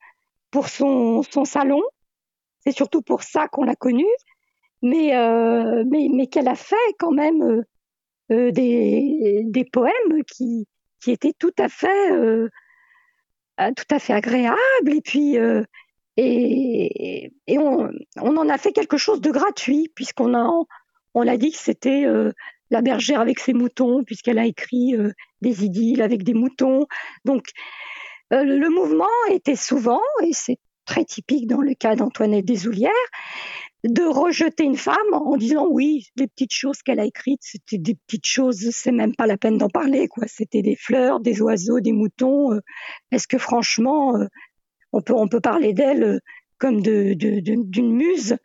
[0.52, 1.82] pour son, son salon.
[2.60, 4.06] C'est surtout pour ça qu'on l'a connue,
[4.84, 7.64] mais, euh, mais, mais qu'elle a fait quand même
[8.32, 10.68] euh, des, des poèmes qui,
[11.02, 12.48] qui étaient tout à fait
[13.58, 14.58] tout à fait agréable.
[14.94, 15.64] Et puis euh,
[16.18, 17.90] et, et on,
[18.22, 20.48] on, en a fait quelque chose de gratuit puisqu'on a
[21.16, 22.32] on a dit que c'était euh,
[22.70, 25.12] la bergère avec ses moutons puisqu'elle a écrit euh,
[25.42, 26.88] des idylles avec des moutons.
[27.26, 27.48] Donc
[28.32, 32.92] euh, le mouvement était souvent et c'est très typique dans le cas d'Antoinette Desoulières
[33.84, 37.96] de rejeter une femme en disant oui, les petites choses qu'elle a écrites, c'était des
[37.96, 40.26] petites choses, c'est même pas la peine d'en parler, quoi.
[40.28, 42.54] C'était des fleurs, des oiseaux, des moutons.
[42.54, 42.62] Euh,
[43.12, 44.28] est-ce que franchement, euh,
[44.94, 46.20] on peut, on peut parler d'elle euh,
[46.60, 48.38] comme de, de, d'une muse,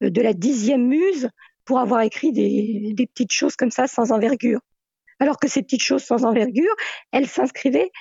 [0.00, 1.28] de la dixième muse,
[1.64, 4.60] pour avoir écrit des, des petites choses comme ça sans envergure?
[5.20, 6.74] Alors que ces petites choses sans envergure,
[7.12, 7.92] elles s'inscrivaient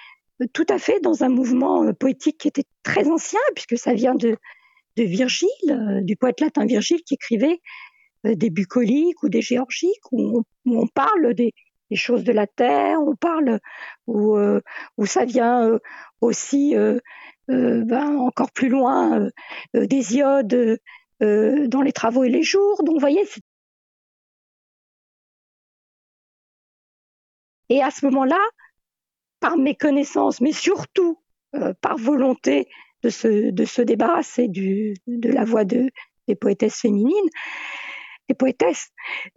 [0.54, 4.38] tout à fait dans un mouvement poétique qui était très ancien, puisque ça vient de,
[4.96, 7.60] de Virgile, euh, du poète latin Virgile qui écrivait
[8.26, 11.54] euh, des bucoliques ou des géorgiques où on, parle des,
[11.94, 13.60] choses de la terre, on parle
[14.08, 14.62] où, euh,
[15.06, 15.80] ça vient
[16.22, 16.76] aussi
[17.48, 19.30] ben, encore plus loin
[19.76, 20.80] des iodes
[21.20, 22.84] dans les travaux et les jours.
[22.84, 23.24] Donc voyez,
[27.70, 28.40] et à ce moment-là,
[29.40, 31.20] par méconnaissance, mais surtout
[31.82, 32.68] par volonté
[33.04, 35.90] de se, de se débarrasser du, de la voix de,
[36.28, 37.30] des poétesses féminines.
[38.30, 38.88] Les poétesses,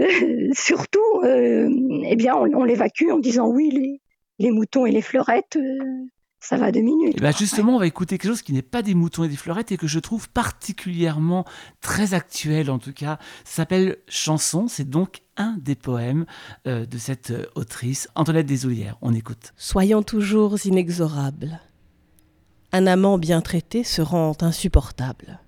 [0.01, 1.69] euh, surtout, euh,
[2.05, 4.01] eh bien, on, on l'évacue en disant oui, les,
[4.39, 5.79] les moutons et les fleurettes, euh,
[6.39, 7.15] ça va deux minutes.
[7.15, 9.29] Et eh bien justement, on va écouter quelque chose qui n'est pas des moutons et
[9.29, 11.45] des fleurettes et que je trouve particulièrement
[11.81, 13.19] très actuel en tout cas.
[13.45, 16.25] Ça s'appelle Chanson, c'est donc un des poèmes
[16.69, 18.99] euh, de cette autrice, Antoinette Desoulières.
[19.03, 19.53] On écoute.
[19.57, 21.61] Soyons toujours inexorables
[22.77, 25.41] un amant bien traité se rend insupportable.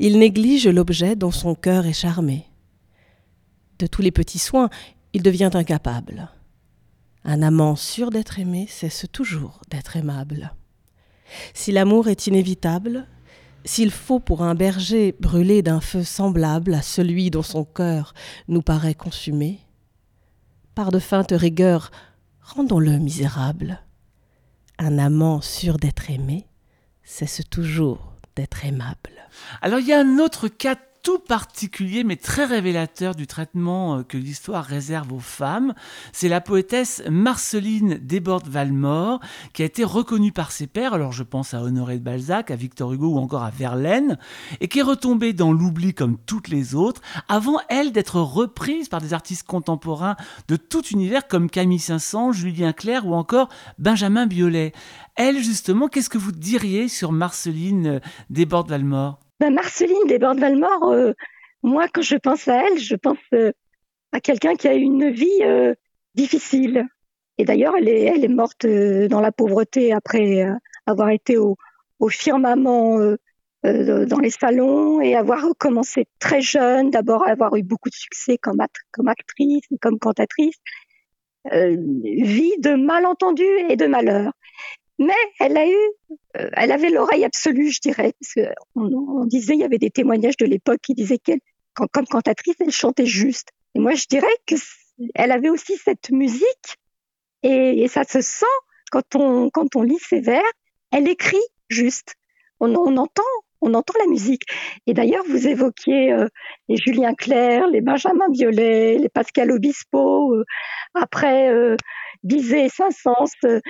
[0.00, 2.46] Il néglige l'objet dont son cœur est charmé.
[3.78, 4.68] De tous les petits soins,
[5.12, 6.28] il devient incapable.
[7.24, 10.52] Un amant sûr d'être aimé cesse toujours d'être aimable.
[11.54, 13.06] Si l'amour est inévitable,
[13.64, 18.14] s'il faut pour un berger brûler d'un feu semblable à celui dont son cœur
[18.48, 19.60] nous paraît consumé,
[20.74, 21.92] par de feintes rigueurs,
[22.42, 23.80] rendons-le misérable.
[24.80, 26.47] Un amant sûr d'être aimé
[27.08, 29.10] cesse toujours d'être aimable.
[29.62, 34.02] Alors il y a un autre cas tout particulier mais très révélateur du traitement euh,
[34.02, 35.72] que l'histoire réserve aux femmes.
[36.12, 39.20] C'est la poétesse Marceline Desbordes-Valmore
[39.54, 42.56] qui a été reconnue par ses pairs, alors je pense à Honoré de Balzac, à
[42.56, 44.18] Victor Hugo ou encore à Verlaine,
[44.60, 49.00] et qui est retombée dans l'oubli comme toutes les autres, avant elle d'être reprise par
[49.00, 50.16] des artistes contemporains
[50.48, 54.72] de tout univers comme Camille Saint-Saëns, Julien Clerc ou encore Benjamin Biolay.
[55.18, 58.00] Elle justement, qu'est-ce que vous diriez sur Marceline euh,
[58.30, 59.18] Desbordes-Valmore?
[59.40, 61.12] Ben Marceline Desbordes-Valmore, euh,
[61.64, 63.50] moi, quand je pense à elle, je pense euh,
[64.12, 65.42] à quelqu'un qui a eu une vie
[66.14, 66.86] difficile.
[67.36, 70.46] Et d'ailleurs, elle est, morte dans la pauvreté après
[70.86, 71.56] avoir été au,
[72.08, 72.98] firmament
[73.64, 78.64] dans les salons et avoir commencé très jeune, d'abord avoir eu beaucoup de succès comme,
[78.92, 80.56] comme actrice, comme cantatrice.
[81.52, 84.32] vie de malentendus et de malheur.
[84.98, 85.76] Mais elle a eu,
[86.36, 89.90] euh, elle avait l'oreille absolue, je dirais, parce qu'on on disait, il y avait des
[89.90, 91.40] témoignages de l'époque qui disaient qu'elle,
[91.74, 93.50] comme cantatrice, elle chantait juste.
[93.74, 94.56] Et moi, je dirais que
[95.14, 96.76] elle avait aussi cette musique,
[97.44, 98.46] et, ça se sent
[98.90, 100.42] quand on quand on lit ses vers.
[100.90, 101.36] Elle écrit
[101.68, 102.14] juste.
[102.58, 103.22] On, on entend
[103.60, 104.42] on entend la musique.
[104.86, 106.28] Et d'ailleurs, vous évoquiez euh,
[106.68, 110.44] les Julien Clerc, les Benjamin Biolay, les Pascal Obispo, euh,
[110.94, 111.50] après
[112.22, 113.60] Bizet et Saint-Saëns, euh,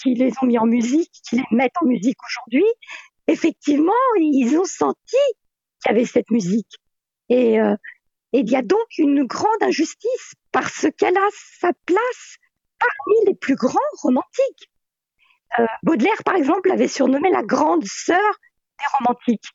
[0.00, 2.66] qui les ont mis en musique, qui les mettent en musique aujourd'hui.
[3.26, 5.16] Effectivement, ils ont senti
[5.82, 6.76] qu'il y avait cette musique.
[7.28, 11.28] Et, et il y a donc une grande injustice parce qu'elle a
[11.60, 12.36] sa place
[12.78, 14.70] parmi les plus grands romantiques.
[15.82, 18.38] Baudelaire, par exemple, l'avait surnommée la grande sœur
[18.78, 19.50] des romantiques.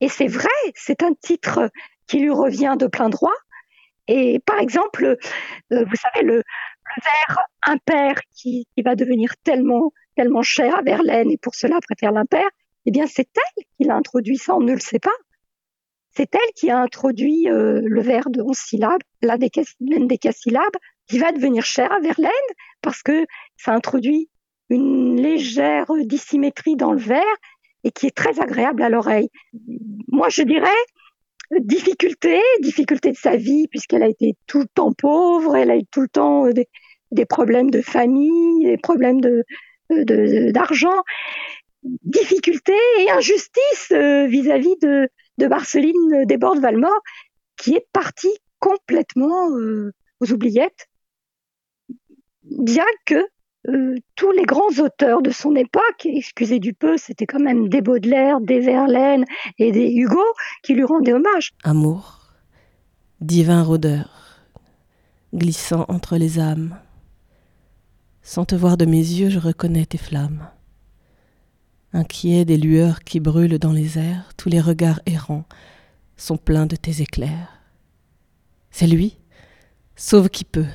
[0.00, 1.70] Et c'est vrai, c'est un titre
[2.06, 3.34] qui lui revient de plein droit.
[4.06, 5.16] Et par exemple,
[5.72, 6.42] euh, vous savez, le,
[7.02, 9.92] vers impair qui, qui, va devenir tellement,
[10.42, 12.46] cher à Verlaine et pour cela préfère l'impair,
[12.86, 15.10] eh bien c'est elle qui l'a introduit, ça on ne le sait pas.
[16.16, 21.64] C'est elle qui a introduit euh, le vers de 11 syllabes, l'endécasyllabe, qui va devenir
[21.64, 22.30] cher à Verlaine
[22.82, 24.28] parce que ça introduit
[24.68, 27.22] une légère dissymétrie dans le vers
[27.84, 29.30] et qui est très agréable à l'oreille.
[30.08, 30.68] Moi, je dirais
[31.60, 35.84] difficulté, difficulté de sa vie puisqu'elle a été tout le temps pauvre, elle a eu
[35.90, 36.52] tout le temps euh,
[37.12, 39.44] des, problèmes de famille, des problèmes de
[39.90, 41.02] d'argent,
[41.82, 45.08] difficulté et injustice euh, vis-à-vis de,
[45.48, 47.00] Marceline Desbordes-Valmore
[47.56, 50.88] qui est partie complètement euh, aux oubliettes,
[52.42, 53.24] bien que
[53.68, 57.82] euh, tous les grands auteurs de son époque, excusez du peu, c'était quand même des
[57.82, 59.24] Baudelaire, des Verlaine
[59.58, 60.24] et des Hugo
[60.62, 61.52] qui lui rendaient hommage.
[61.62, 62.18] Amour,
[63.20, 64.40] divin rôdeur,
[65.34, 66.76] glissant entre les âmes.
[68.30, 70.50] Sans te voir de mes yeux, je reconnais tes flammes.
[71.94, 75.46] Inquiet des lueurs qui brûlent dans les airs, tous les regards errants
[76.18, 77.48] sont pleins de tes éclairs.
[78.70, 79.16] C'est lui,
[79.96, 80.66] sauve qui peut,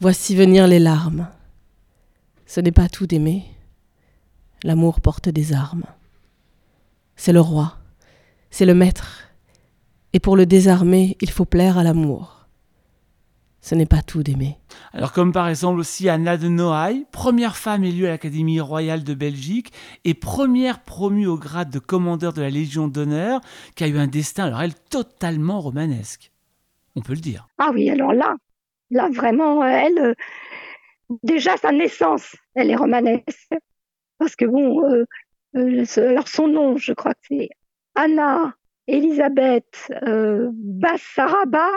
[0.00, 1.28] voici venir les larmes.
[2.46, 3.44] Ce n'est pas tout d'aimer.
[4.62, 5.84] L'amour porte des armes.
[7.14, 7.76] C'est le roi,
[8.48, 9.24] c'est le maître,
[10.14, 12.35] et pour le désarmer, il faut plaire à l'amour.
[13.66, 14.58] Ce n'est pas tout d'aimer.
[14.92, 19.12] Alors comme par exemple aussi Anna de Noailles, première femme élue à l'Académie royale de
[19.12, 19.72] Belgique
[20.04, 23.40] et première promue au grade de commandeur de la Légion d'honneur,
[23.74, 26.30] qui a eu un destin, alors elle, totalement romanesque.
[26.94, 27.48] On peut le dire.
[27.58, 28.36] Ah oui, alors là,
[28.92, 30.14] là vraiment, elle, euh,
[31.24, 33.50] déjà sa naissance, elle est romanesque.
[34.18, 35.04] Parce que bon, euh,
[35.56, 37.48] euh, alors son nom, je crois que c'est
[37.96, 38.54] Anna
[38.86, 41.68] Elisabeth euh, Bassaraba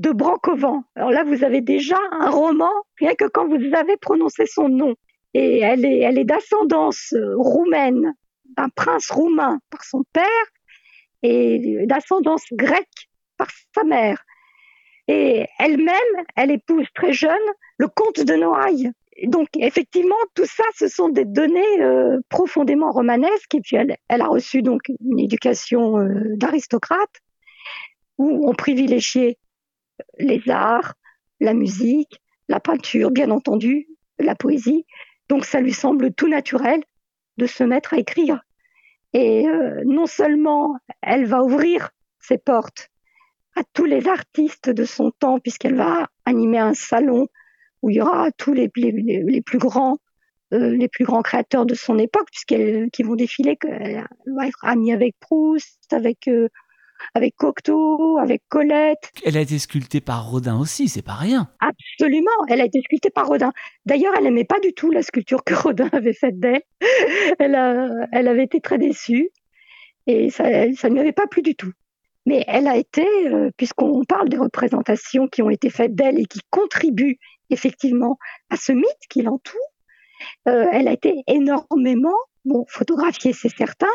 [0.00, 0.82] de Brancovan.
[0.96, 4.94] Alors là, vous avez déjà un roman, rien que quand vous avez prononcé son nom.
[5.34, 8.14] Et elle est, elle est d'ascendance roumaine,
[8.56, 10.46] d'un prince roumain par son père
[11.22, 14.24] et d'ascendance grecque par sa mère.
[15.06, 17.36] Et elle-même, elle épouse très jeune
[17.76, 18.90] le comte de Noailles.
[19.24, 23.54] Donc effectivement, tout ça, ce sont des données euh, profondément romanesques.
[23.54, 27.20] Et puis elle, a reçu donc une éducation euh, d'aristocrate
[28.16, 29.36] où on privilégiait
[30.18, 30.94] les arts,
[31.40, 34.84] la musique, la peinture, bien entendu, la poésie.
[35.28, 36.82] Donc ça lui semble tout naturel
[37.36, 38.40] de se mettre à écrire.
[39.12, 42.88] Et euh, non seulement elle va ouvrir ses portes
[43.56, 47.26] à tous les artistes de son temps, puisqu'elle va animer un salon
[47.82, 49.96] où il y aura tous les, plus grands
[50.52, 54.92] les plus grands créateurs de son époque, puisqu'elle qui vont défiler, qu'elle va être amie
[54.92, 56.28] avec Proust, avec
[57.14, 59.12] avec Cocteau, avec Colette.
[59.24, 61.48] Elle a été sculptée par Rodin aussi, c'est pas rien.
[61.60, 63.52] Absolument, elle a été sculptée par Rodin.
[63.86, 66.62] D'ailleurs, elle n'aimait pas du tout la sculpture que Rodin avait faite d'elle.
[67.38, 69.30] Elle, elle avait été très déçue
[70.06, 71.72] et ça, ça ne lui avait pas plu du tout.
[72.26, 76.26] Mais elle a été, euh, puisqu'on parle des représentations qui ont été faites d'elle et
[76.26, 78.18] qui contribuent effectivement
[78.50, 79.69] à ce mythe qui l'entoure,
[80.48, 82.16] euh, elle a été énormément
[82.68, 83.90] photographiée, c'est certain,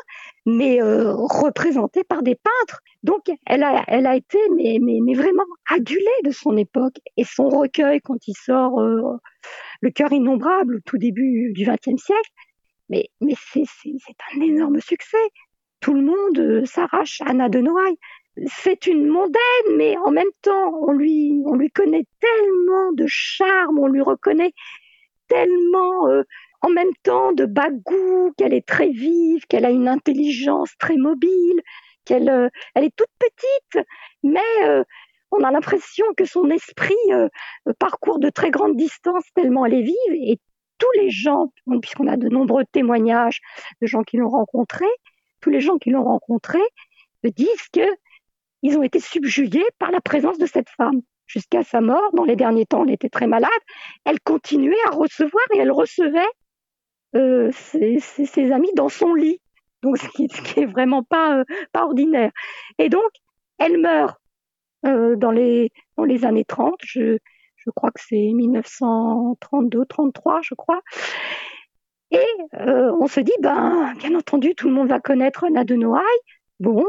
[0.46, 2.82] mais euh, représentée par des peintres.
[3.04, 6.96] Donc, elle a, été mais, mais, vraiment adulée de son époque.
[7.18, 9.18] Et son recueil, quand il sort, euh,
[9.82, 12.32] Le cœur innombrable, au tout début du XXe siècle,
[12.90, 13.64] mais, c'est
[14.36, 15.18] un énorme succès.
[15.80, 17.98] Tout le monde s'arrache Anna de Noailles.
[18.48, 23.80] C'est une mondaine, mais en même temps, on lui, on lui connaît tellement de charme,
[23.80, 24.52] on lui reconnaît
[25.28, 26.24] tellement euh,
[26.62, 31.62] en même temps de bagou, qu'elle est très vive, qu'elle a une intelligence très mobile,
[32.06, 33.88] qu'elle euh, est toute petite,
[34.24, 34.84] mais euh,
[35.32, 36.94] on a l'impression que son esprit
[37.78, 40.40] parcourt de très grandes distances tellement elle est vive et
[40.78, 43.42] tous les gens, puisqu'on a de nombreux témoignages
[43.82, 44.86] de gens qui l'ont rencontrée,
[45.42, 46.64] tous les gens qui l'ont rencontrée
[47.32, 47.88] disent que
[48.62, 52.12] ils ont été subjugués par la présence de cette femme jusqu'à sa mort.
[52.14, 53.50] Dans les derniers temps, elle était très malade.
[54.06, 56.22] Elle continuait à recevoir et elle recevait
[57.16, 59.40] euh, ses, amis dans son lit.
[59.82, 62.32] Donc, ce qui, est vraiment pas, euh, pas ordinaire.
[62.78, 63.10] Et donc,
[63.58, 64.18] elle meurt
[64.86, 65.72] euh, dans, les,
[66.24, 66.76] années 30.
[66.82, 67.18] Je,
[67.76, 70.82] crois que c'est 1932, 33, je crois.
[72.12, 76.04] Et on se dit, ben, bien entendu, tout le monde va connaître Anna Noailles.
[76.60, 76.86] Bon,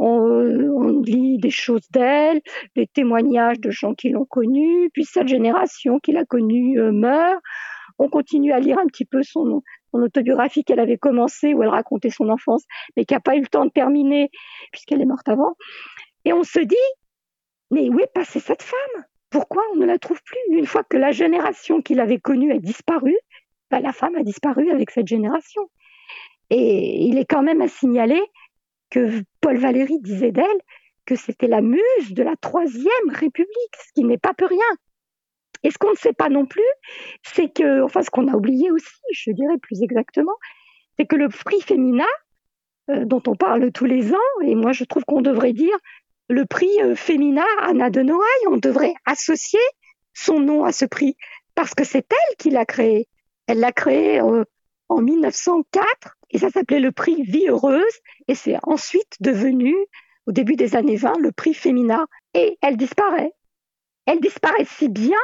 [0.00, 2.40] on, lit des choses d'elle,
[2.74, 7.40] des témoignages de gens qui l'ont connue, puis cette génération qui l'a connue euh, meurt.
[7.98, 12.10] On continue à lire un petit peu son, autobiographie qu'elle avait commencée, où elle racontait
[12.10, 12.64] son enfance,
[12.96, 14.30] mais qui n'a pas eu le temps de terminer,
[14.72, 15.54] puisqu'elle est morte avant.
[16.24, 16.76] Et on se dit,
[17.70, 19.04] mais où est passée cette femme?
[19.28, 20.56] Pourquoi on ne la trouve plus?
[20.56, 23.14] Une fois que la génération qu'il avait connue a disparu,
[23.70, 25.70] bah, la femme a disparu avec cette génération.
[26.48, 28.20] Et il est quand même à signaler
[28.90, 30.60] que Paul Valéry disait d'elle
[31.06, 34.58] que c'était la muse de la Troisième République, ce qui n'est pas peu rien.
[35.62, 36.62] Et ce qu'on ne sait pas non plus,
[37.22, 40.36] c'est que, enfin ce qu'on a oublié aussi, je dirais plus exactement,
[40.98, 42.04] c'est que le prix féminin,
[42.90, 45.76] euh, dont on parle tous les ans, et moi je trouve qu'on devrait dire
[46.28, 49.60] le prix euh, féminin Anna de Noailles, on devrait associer
[50.14, 51.16] son nom à ce prix,
[51.54, 53.08] parce que c'est elle qui l'a créé.
[53.46, 54.44] Elle l'a créé euh,
[54.90, 57.82] en 1904 et ça s'appelait le prix Vie heureuse
[58.28, 59.74] et c'est ensuite devenu
[60.26, 63.32] au début des années 20 le prix Femina et elle disparaît.
[64.06, 65.18] Elle disparaît si bien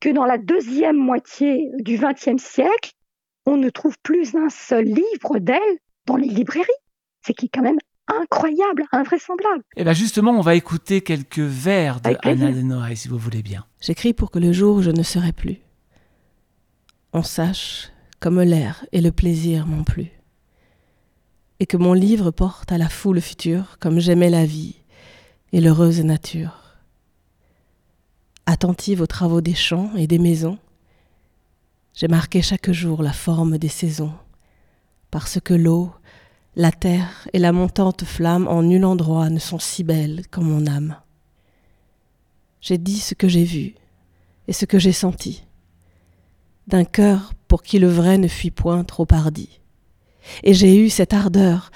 [0.00, 2.92] que dans la deuxième moitié du XXe siècle,
[3.44, 6.68] on ne trouve plus un seul livre d'elle dans les librairies.
[7.22, 9.62] C'est qui est quand même incroyable, invraisemblable.
[9.76, 13.18] Et eh bien justement, on va écouter quelques vers de Anna de Noailles, si vous
[13.18, 13.64] voulez bien.
[13.80, 15.58] J'écris pour que le jour où je ne serai plus,
[17.12, 17.91] on sache
[18.22, 20.12] comme l'air et le plaisir m'ont plu,
[21.58, 24.76] et que mon livre porte à la foule future comme j'aimais la vie
[25.52, 26.76] et l'heureuse nature.
[28.46, 30.56] Attentive aux travaux des champs et des maisons,
[31.94, 34.14] j'ai marqué chaque jour la forme des saisons,
[35.10, 35.92] parce que l'eau,
[36.54, 40.68] la terre et la montante flamme en nul endroit ne sont si belles qu'en mon
[40.68, 40.96] âme.
[42.60, 43.74] J'ai dit ce que j'ai vu
[44.46, 45.42] et ce que j'ai senti,
[46.66, 49.60] d'un cœur pour qui le vrai ne fuit point trop hardi.
[50.42, 51.70] Et j'ai eu cette ardeur,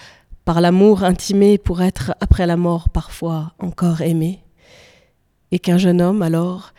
[0.44, 4.44] par l'amour intimé pour être après la mort parfois encore aimé,
[5.50, 6.72] et qu'un jeune homme alors,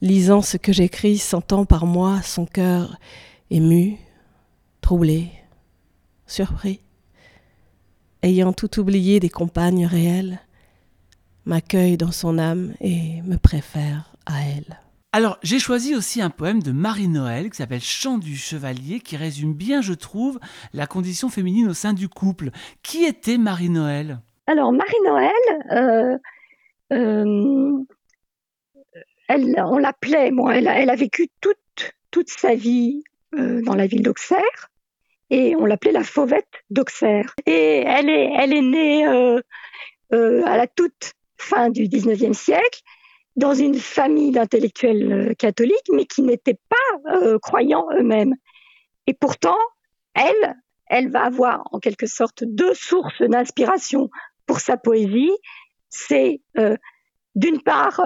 [0.00, 2.98] lisant ce que j'écris, sentant par moi son cœur
[3.50, 3.96] ému,
[4.80, 5.30] troublé,
[6.26, 6.80] surpris,
[8.22, 10.40] ayant tout oublié des compagnes réelles,
[11.46, 14.78] m'accueille dans son âme et me préfère à elle.
[15.12, 19.54] Alors, j'ai choisi aussi un poème de Marie-Noël qui s'appelle Chant du Chevalier, qui résume
[19.54, 20.38] bien, je trouve,
[20.74, 22.50] la condition féminine au sein du couple.
[22.82, 24.20] Qui était Marie-Noël?
[24.46, 25.32] Alors, Marie-Noël,
[25.72, 26.18] euh,
[26.92, 27.84] euh,
[29.30, 33.02] on l'appelait, elle, a vécu toute, toute sa vie
[33.34, 34.70] euh, dans la ville d'Auxerre,
[35.30, 37.34] et on l'appelait la fauvette d'Auxerre.
[37.46, 42.82] Et elle est, elle est née à la toute fin du 19e siècle,
[43.38, 48.34] dans une famille d'intellectuels euh, catholiques, mais qui n'étaient pas euh, croyants eux-mêmes.
[49.06, 49.56] Et pourtant,
[50.14, 54.10] elle, elle va avoir en quelque sorte deux sources d'inspiration
[54.46, 55.30] pour sa poésie.
[55.88, 56.76] C'est euh,
[57.36, 58.00] d'une part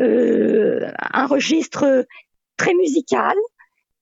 [0.00, 2.04] un registre
[2.56, 3.36] très musical,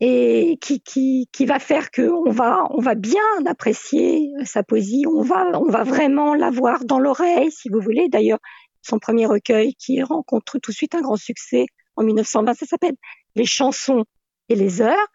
[0.00, 5.22] et qui, qui, qui va faire qu'on va, on va bien apprécier sa poésie, on
[5.22, 8.08] va, on va vraiment l'avoir dans l'oreille, si vous voulez.
[8.10, 8.40] D'ailleurs,
[8.86, 11.66] son premier recueil qui rencontre tout de suite un grand succès
[11.96, 12.96] en 1920, ça s'appelle
[13.34, 14.04] Les chansons
[14.48, 15.06] et les heures,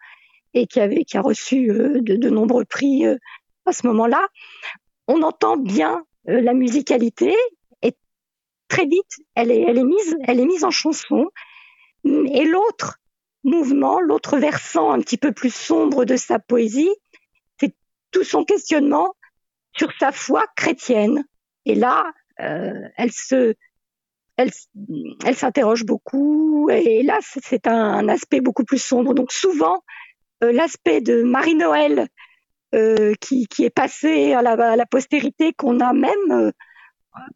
[0.54, 3.16] et qui, a reçu euh, de, nombreux prix euh,
[3.64, 4.28] à ce moment-là.
[5.08, 7.34] On entend bien euh, la musicalité,
[7.82, 7.96] et
[8.68, 11.30] très vite, elle est, mise, elle est mise en chanson.
[12.04, 12.98] Et l'autre,
[13.44, 16.94] mouvement, l'autre versant un petit peu plus sombre de sa poésie,
[17.58, 17.74] c'est
[18.10, 19.14] tout son questionnement
[19.76, 21.24] sur sa foi chrétienne.
[21.64, 22.12] Et là,
[22.96, 23.54] elle se,
[24.36, 24.50] elle,
[25.24, 26.70] elle s'interroge beaucoup.
[26.70, 29.14] Et là, c'est un, aspect beaucoup plus sombre.
[29.14, 29.82] Donc souvent,
[30.42, 32.08] euh, l'aspect de Marie-Noël
[32.74, 36.50] euh, qui, qui, est passé à la, postérité, qu'on a même euh,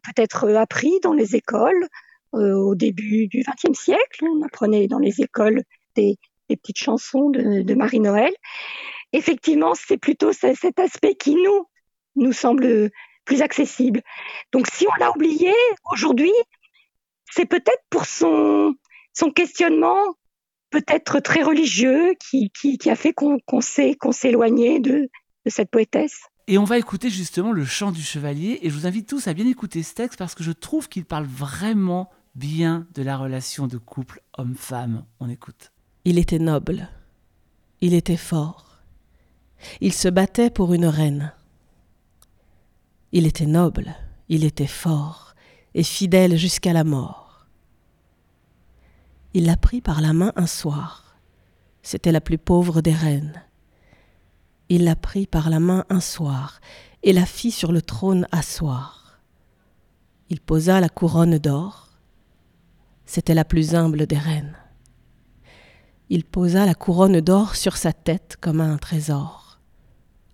[0.03, 1.87] peut-être appris dans les écoles
[2.33, 4.25] euh, au début du XXe siècle.
[4.25, 5.61] On apprenait dans les écoles
[5.95, 8.33] des, petites chansons de, Marie-Noël.
[9.13, 11.67] Effectivement, c'est plutôt cet aspect qui nous,
[12.15, 12.89] nous semble
[13.27, 14.01] plus accessible.
[14.51, 15.53] Donc si on l'a oublié
[15.91, 16.31] aujourd'hui,
[17.29, 18.73] c'est peut-être pour son,
[19.13, 20.15] son questionnement
[20.71, 25.09] peut-être très religieux qui, qui, a fait qu'on s'est qu'on éloigné de,
[25.45, 26.21] de cette poétesse.
[26.47, 28.59] Et on va écouter justement le chant du chevalier.
[28.61, 31.05] Et je vous invite tous à bien écouter ce texte parce que je trouve qu'il
[31.05, 35.05] parle vraiment bien de la relation de couple homme-femme.
[35.19, 35.71] On écoute.
[36.05, 36.87] Il était noble,
[37.81, 38.77] il était fort,
[39.81, 41.33] il se battait pour une reine.
[43.11, 43.95] Il était noble,
[44.29, 45.35] il était fort
[45.73, 47.47] et fidèle jusqu'à la mort.
[49.33, 51.17] Il la prit par la main un soir.
[51.81, 53.41] C'était la plus pauvre des reines.
[54.69, 56.59] Il la prit par la main un soir
[57.03, 59.19] et la fit sur le trône asseoir.
[60.29, 61.89] Il posa la couronne d'or.
[63.05, 64.57] C'était la plus humble des reines
[66.09, 69.59] il posa la couronne d'or sur sa tête comme un trésor.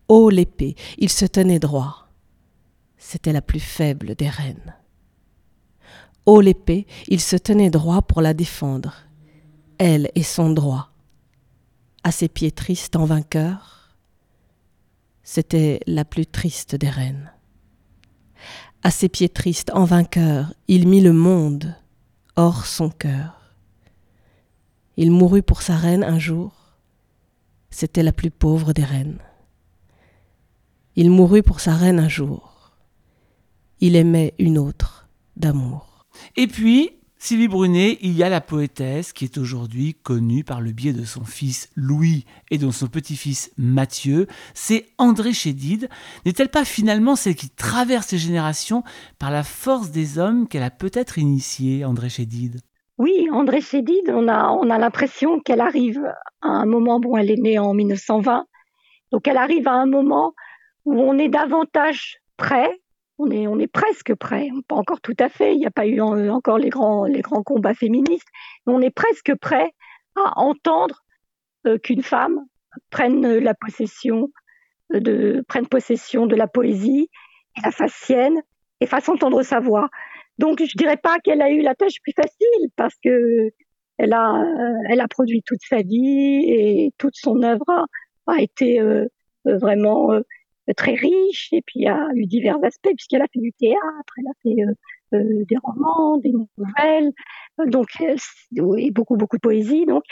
[0.08, 2.03] Haut l'épée, il se tenait droit.
[3.06, 4.76] C'était la plus faible des reines.
[6.26, 8.96] Haut l'épée, il se tenait droit pour la défendre,
[9.78, 10.90] elle et son droit.
[12.04, 13.94] À ses pieds tristes en vainqueur,
[15.22, 17.30] c'était la plus triste des reines.
[18.84, 21.76] À ses pieds tristes en vainqueur, il mit le monde
[22.38, 23.54] hors son cœur.
[24.96, 26.54] Il mourut pour sa reine un jour.
[27.70, 29.20] C'était la plus pauvre des reines.
[30.96, 32.53] Il mourut pour sa reine un jour.
[33.86, 36.06] Il aimait une autre d'amour.
[36.38, 40.72] Et puis, Sylvie Brunet, il y a la poétesse qui est aujourd'hui connue par le
[40.72, 44.28] biais de son fils Louis et de son petit-fils Mathieu.
[44.54, 45.90] C'est André Chédid.
[46.26, 48.86] N'est-elle pas finalement celle qui traverse les générations
[49.20, 52.62] par la force des hommes qu'elle a peut-être initiée, André Chédid?
[52.98, 56.02] Oui, André Chédid, on a, on a l'impression qu'elle arrive
[56.42, 58.46] à un moment, bon, elle est née en 1920,
[59.12, 60.36] donc elle arrive à un moment
[60.86, 62.80] où on est davantage prêt,
[63.20, 65.86] on est, on est presque prêt, pas encore tout à fait, il n'y a pas
[65.86, 68.28] eu encore les grands, les grands combats féministes,
[68.66, 69.72] mais on est presque prêt
[70.16, 71.04] à entendre
[71.68, 72.40] euh, qu'une femme
[72.90, 74.30] prenne la possession
[74.92, 77.10] de, prenne possession de la poésie,
[77.58, 78.42] et la fasse sienne
[78.80, 79.90] et fasse entendre sa voix.
[80.38, 83.52] Donc je dirais pas qu'elle a eu la tâche plus facile parce que
[83.98, 87.88] elle a euh, elle a produit toute sa vie et toute son œuvre
[88.28, 89.06] a, été euh,
[89.48, 90.10] euh, vraiment
[90.78, 94.34] très riche et puis a eu divers aspects puisqu'elle a fait du théâtre, elle a
[94.42, 94.76] fait
[95.46, 97.12] des romans, des nouvelles,
[97.68, 100.04] donc et beaucoup beaucoup de poésie donc.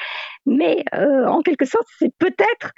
[0.45, 2.73] Mais en quelque sorte c'est peut-être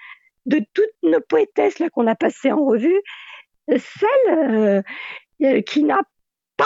[0.46, 3.02] de toutes nos poétesses là qu'on a passées en revue
[3.68, 4.84] celle
[5.66, 6.02] qui n'a
[6.58, 6.66] pas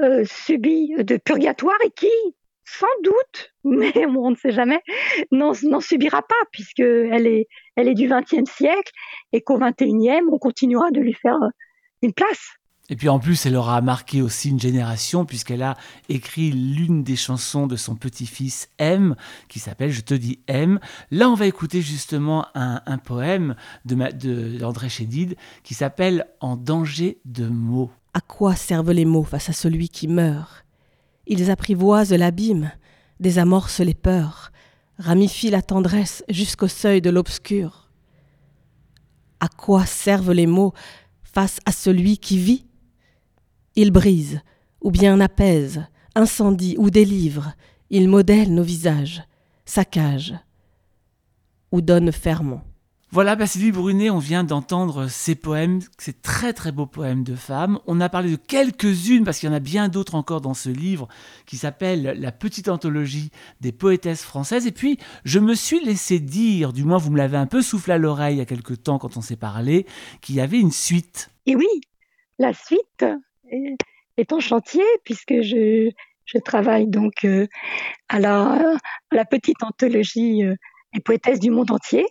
[0.00, 2.08] euh, subi de purgatoire et qui,
[2.64, 4.80] sans doute, mais on ne sait jamais,
[5.30, 8.92] n'en subira pas puisqu'elle est, elle est du XXe siècle
[9.32, 11.48] et qu'au XXIe, on continuera de lui faire euh,
[12.02, 12.56] une place.
[12.90, 15.76] Et puis en plus, elle aura marqué aussi une génération puisqu'elle a
[16.10, 19.16] écrit l'une des chansons de son petit-fils M,
[19.48, 20.78] qui s'appelle Je te dis M.
[21.10, 23.56] Là, on va écouter justement un, poème
[23.86, 27.90] d'André de, d'André Chédid qui s'appelle En danger de mots.
[28.12, 30.63] À quoi servent les mots face à celui qui meurt?
[31.26, 32.72] Ils apprivoisent l'abîme,
[33.20, 34.52] désamorcent les peurs,
[34.98, 37.90] ramifient la tendresse jusqu'au seuil de l'obscur.
[39.40, 40.72] À quoi servent les mots
[41.22, 42.66] face à celui qui vit?
[43.76, 44.40] Ils brisent,
[44.80, 47.52] ou bien apaisent, incendient ou délivrent,
[47.90, 49.22] ils modèlent nos visages,
[49.64, 50.34] saccagent
[51.72, 52.62] ou donnent ferment.
[53.14, 57.78] Voilà, Sylvie Brunet, on vient d'entendre ces poèmes, ces très très beaux poèmes de femmes.
[57.86, 60.68] On a parlé de quelques-unes, parce qu'il y en a bien d'autres encore dans ce
[60.68, 61.06] livre,
[61.46, 64.66] qui s'appelle La petite anthologie des poétesses françaises.
[64.66, 67.92] Et puis, je me suis laissé dire, du moins vous me l'avez un peu soufflé
[67.92, 69.86] à l'oreille il y a quelques temps quand on s'est parlé,
[70.20, 71.30] qu'il y avait une suite.
[71.46, 71.68] Et oui,
[72.40, 73.06] la suite
[74.16, 75.92] est en chantier, puisque je,
[76.44, 77.46] travaille donc euh,
[78.08, 78.74] à, la,
[79.12, 80.56] à la petite anthologie euh,
[80.94, 82.06] des poétesses du monde entier.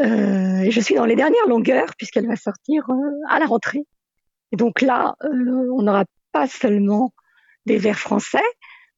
[0.00, 2.94] Euh, je suis dans les dernières longueurs puisqu'elle va sortir euh,
[3.28, 3.84] à la rentrée.
[4.52, 7.12] Donc là, euh, on n'aura pas seulement
[7.66, 8.38] des vers français,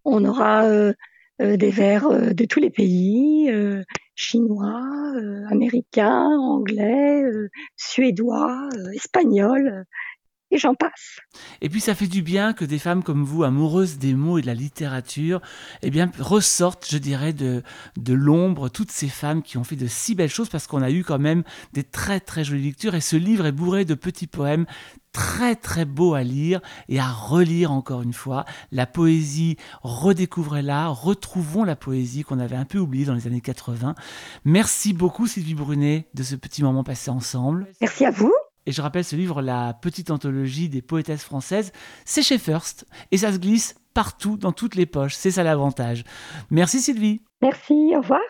[0.05, 0.65] on aura
[1.41, 3.51] des vers de tous les pays,
[4.15, 4.87] chinois,
[5.49, 7.25] américains, anglais,
[7.77, 9.85] suédois, espagnols
[10.51, 11.19] et j'en passe.
[11.61, 14.43] Et puis ça fait du bien que des femmes comme vous, amoureuses des mots et
[14.43, 15.41] de la littérature,
[15.83, 17.63] eh bien ressortent, je dirais, de,
[17.97, 20.91] de l'ombre toutes ces femmes qui ont fait de si belles choses parce qu'on a
[20.91, 24.27] eu quand même des très très jolies lectures et ce livre est bourré de petits
[24.27, 24.67] poèmes
[25.13, 28.45] très très beaux à lire et à relire encore une fois.
[28.71, 33.95] La poésie, redécouvrez-la, retrouvons la poésie qu'on avait un peu oubliée dans les années 80.
[34.45, 37.67] Merci beaucoup Sylvie Brunet de ce petit moment passé ensemble.
[37.81, 38.33] Merci à vous.
[38.67, 41.73] Et je rappelle ce livre, La petite anthologie des poétesses françaises,
[42.05, 42.87] c'est chez First.
[43.11, 45.15] Et ça se glisse partout, dans toutes les poches.
[45.15, 46.05] C'est ça l'avantage.
[46.51, 47.21] Merci Sylvie.
[47.43, 48.21] Merci, au revoir.